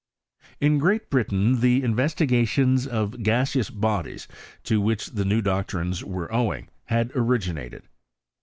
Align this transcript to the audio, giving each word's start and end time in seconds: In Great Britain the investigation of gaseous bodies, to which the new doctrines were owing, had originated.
In 0.59 0.79
Great 0.79 1.11
Britain 1.11 1.59
the 1.59 1.83
investigation 1.83 2.87
of 2.89 3.21
gaseous 3.21 3.69
bodies, 3.69 4.27
to 4.63 4.81
which 4.81 5.11
the 5.11 5.25
new 5.25 5.43
doctrines 5.43 6.03
were 6.03 6.33
owing, 6.33 6.69
had 6.85 7.11
originated. 7.13 7.83